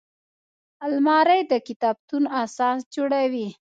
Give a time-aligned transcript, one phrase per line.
[0.85, 3.47] الماري د کتابتون اساس جوړوي